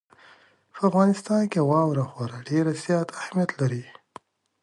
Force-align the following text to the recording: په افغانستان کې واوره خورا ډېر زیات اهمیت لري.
په 0.73 0.79
افغانستان 0.89 1.41
کې 1.51 1.59
واوره 1.69 2.03
خورا 2.11 2.39
ډېر 2.49 2.65
زیات 2.85 3.07
اهمیت 3.19 3.51
لري. 3.59 3.83